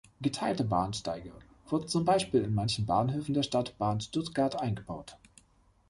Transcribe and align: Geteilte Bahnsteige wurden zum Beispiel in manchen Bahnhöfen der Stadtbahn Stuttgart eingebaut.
Geteilte 0.19 0.63
Bahnsteige 0.63 1.31
wurden 1.67 1.87
zum 1.87 2.05
Beispiel 2.05 2.41
in 2.41 2.55
manchen 2.55 2.87
Bahnhöfen 2.87 3.35
der 3.35 3.43
Stadtbahn 3.43 4.01
Stuttgart 4.01 4.55
eingebaut. 4.59 5.15